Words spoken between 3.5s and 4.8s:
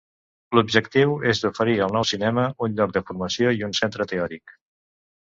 i un centre teòric.